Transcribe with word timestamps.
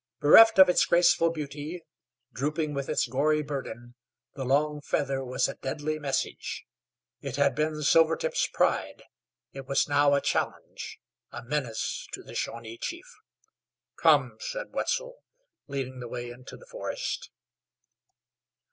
Bereft 0.19 0.57
of 0.57 0.67
its 0.67 0.83
graceful 0.83 1.29
beauty, 1.29 1.83
drooping 2.33 2.73
with 2.73 2.89
its 2.89 3.05
gory 3.07 3.43
burden, 3.43 3.93
the 4.33 4.43
long 4.43 4.81
leather 4.91 5.23
was 5.23 5.47
a 5.47 5.53
deadly 5.53 5.99
message. 5.99 6.65
It 7.21 7.35
had 7.35 7.53
been 7.53 7.83
Silvertip's 7.83 8.47
pride; 8.47 9.03
it 9.53 9.67
was 9.67 9.87
now 9.87 10.15
a 10.15 10.19
challenge, 10.21 10.99
a 11.29 11.43
menace 11.43 12.07
to 12.13 12.23
the 12.23 12.33
Shawnee 12.33 12.79
chief. 12.79 13.05
"Come," 13.95 14.37
said 14.39 14.71
Wetzel, 14.73 15.19
leading 15.67 15.99
the 15.99 16.07
way 16.07 16.31
into 16.31 16.57
the 16.57 16.65
forest. 16.65 17.29